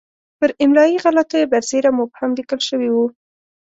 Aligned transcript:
پر 0.39 0.49
املایي 0.63 0.97
غلطیو 1.03 1.49
برسېره 1.53 1.89
مبهم 1.99 2.31
لیکل 2.37 2.59
شوی 2.67 2.89
وو. 2.91 3.05